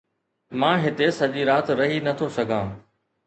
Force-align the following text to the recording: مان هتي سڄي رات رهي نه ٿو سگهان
مان 0.59 0.77
هتي 0.85 1.07
سڄي 1.19 1.43
رات 1.49 1.67
رهي 1.79 1.99
نه 2.07 2.13
ٿو 2.17 2.25
سگهان 2.37 2.67